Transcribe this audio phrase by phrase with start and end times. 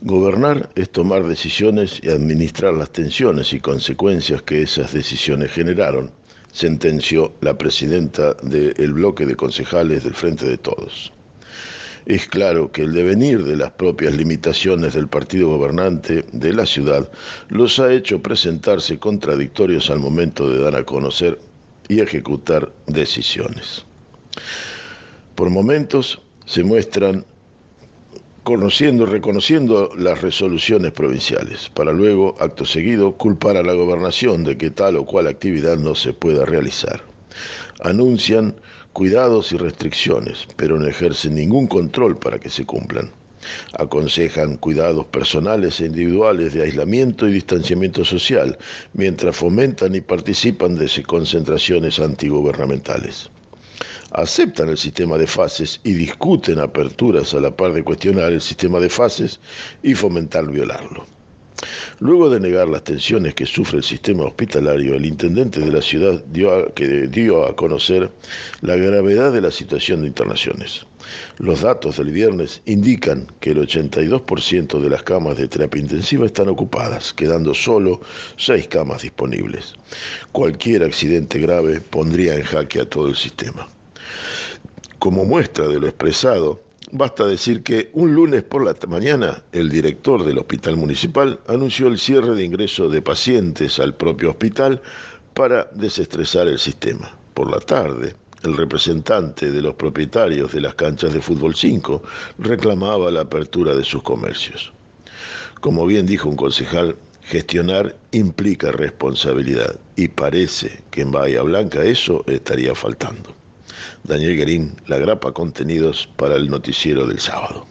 [0.00, 6.10] Gobernar es tomar decisiones y administrar las tensiones y consecuencias que esas decisiones generaron,
[6.52, 11.12] sentenció la presidenta del bloque de concejales del Frente de Todos.
[12.06, 17.10] Es claro que el devenir de las propias limitaciones del partido gobernante de la ciudad
[17.48, 21.38] los ha hecho presentarse contradictorios al momento de dar a conocer
[21.88, 23.86] y ejecutar decisiones.
[25.34, 27.24] Por momentos se muestran
[28.44, 34.70] conociendo, reconociendo las resoluciones provinciales, para luego, acto seguido, culpar a la gobernación de que
[34.70, 37.02] tal o cual actividad no se pueda realizar.
[37.80, 38.54] Anuncian
[38.92, 43.10] cuidados y restricciones, pero no ejercen ningún control para que se cumplan.
[43.78, 48.58] Aconsejan cuidados personales e individuales de aislamiento y distanciamiento social,
[48.92, 53.30] mientras fomentan y participan de concentraciones antigubernamentales
[54.14, 58.80] aceptan el sistema de fases y discuten aperturas a la par de cuestionar el sistema
[58.80, 59.40] de fases
[59.82, 61.04] y fomentar violarlo.
[62.00, 66.22] Luego de negar las tensiones que sufre el sistema hospitalario, el intendente de la ciudad
[66.26, 68.10] dio que dio a conocer
[68.60, 70.84] la gravedad de la situación de internaciones.
[71.38, 76.48] Los datos del viernes indican que el 82% de las camas de terapia intensiva están
[76.48, 78.00] ocupadas, quedando solo
[78.36, 79.74] seis camas disponibles.
[80.32, 83.68] Cualquier accidente grave pondría en jaque a todo el sistema.
[84.98, 90.24] Como muestra de lo expresado, basta decir que un lunes por la mañana el director
[90.24, 94.80] del hospital municipal anunció el cierre de ingreso de pacientes al propio hospital
[95.34, 97.16] para desestresar el sistema.
[97.34, 102.02] Por la tarde, el representante de los propietarios de las canchas de fútbol 5
[102.38, 104.72] reclamaba la apertura de sus comercios.
[105.60, 112.22] Como bien dijo un concejal, gestionar implica responsabilidad y parece que en Bahía Blanca eso
[112.26, 113.34] estaría faltando.
[114.04, 117.62] Daniel Guerín, La Grapa Contenidos para el noticiero del sábado.